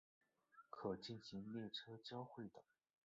[0.71, 2.63] 可进行列车交会的。